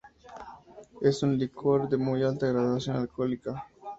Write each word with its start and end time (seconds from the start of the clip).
Es 0.99 1.21
un 1.21 1.37
licor 1.37 1.87
de 1.87 1.95
muy 1.95 2.23
alta 2.23 2.47
graduación 2.47 2.95
alcohólica. 2.95 3.67